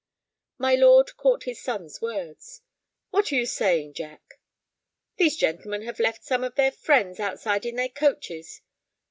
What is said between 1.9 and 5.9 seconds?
words. "What's that you are saying, Jack?" "These gentlemen